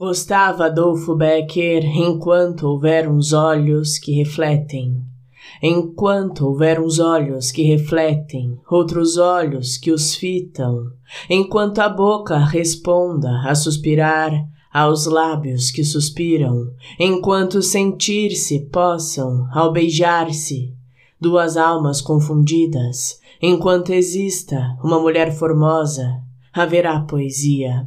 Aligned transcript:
Gostava 0.00 0.64
Adolfo 0.64 1.14
Becker 1.14 1.84
enquanto 1.84 2.66
houver 2.66 3.06
uns 3.06 3.34
olhos 3.34 3.98
que 3.98 4.12
refletem. 4.12 5.04
Enquanto 5.62 6.46
houver 6.46 6.80
uns 6.80 6.98
olhos 6.98 7.52
que 7.52 7.64
refletem, 7.64 8.58
outros 8.70 9.18
olhos 9.18 9.76
que 9.76 9.92
os 9.92 10.14
fitam, 10.14 10.86
enquanto 11.28 11.80
a 11.80 11.88
boca 11.90 12.38
responda 12.38 13.42
a 13.44 13.54
suspirar 13.54 14.32
aos 14.72 15.04
lábios 15.04 15.70
que 15.70 15.84
suspiram, 15.84 16.70
enquanto 16.98 17.60
sentir-se 17.60 18.70
possam 18.72 19.46
ao 19.52 19.70
beijar-se, 19.70 20.74
duas 21.20 21.58
almas 21.58 22.00
confundidas, 22.00 23.20
enquanto 23.42 23.90
exista 23.90 24.78
uma 24.82 24.98
mulher 24.98 25.30
formosa, 25.30 26.22
haverá 26.54 27.00
poesia. 27.00 27.86